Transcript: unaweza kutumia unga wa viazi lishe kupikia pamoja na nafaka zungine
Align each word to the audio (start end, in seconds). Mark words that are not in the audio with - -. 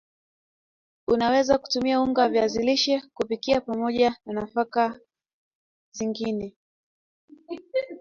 unaweza 1.07 1.57
kutumia 1.57 2.01
unga 2.01 2.21
wa 2.21 2.29
viazi 2.29 2.63
lishe 2.63 3.01
kupikia 3.13 3.61
pamoja 3.61 4.17
na 4.25 4.33
nafaka 4.33 4.99
zungine 5.91 6.55